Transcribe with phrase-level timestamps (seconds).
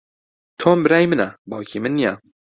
[0.59, 2.13] تۆم برای منە، باوکی من نییە.